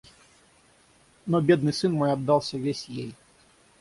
[1.27, 3.13] Но бедный сын мой отдался весь ей.